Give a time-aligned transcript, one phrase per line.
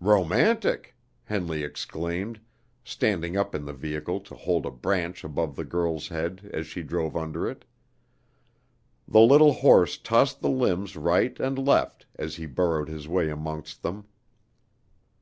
[0.00, 2.40] "Romantic!" Henley exclaimed,
[2.84, 6.82] standing up in the vehicle to hold a branch above the girl's head as she
[6.82, 7.66] drove under it.
[9.06, 13.82] The little horse tossed the limbs right and left as he burrowed his way amongst
[13.82, 14.06] them.